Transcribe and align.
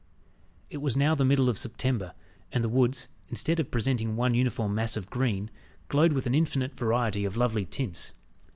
It 0.71 0.77
was 0.81 0.97
now 0.97 1.13
the 1.13 1.23
middle 1.23 1.47
of 1.47 1.59
September, 1.59 2.15
and 2.51 2.63
the 2.63 2.69
woods, 2.69 3.07
instead 3.29 3.59
of 3.59 3.69
presenting 3.69 4.15
one 4.15 4.33
uniform 4.33 4.73
mass 4.73 4.97
of 4.97 5.11
green, 5.11 5.51
glowed 5.89 6.13
with 6.13 6.25
an 6.25 6.33
infinite 6.33 6.75
variety 6.75 7.23
of 7.23 7.37
lovely 7.37 7.67
tints. 7.67 8.15